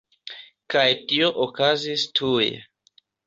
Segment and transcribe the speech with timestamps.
[0.73, 2.49] Kaj tio okazis tuj.